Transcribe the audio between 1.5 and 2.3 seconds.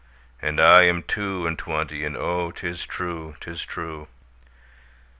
twenty, And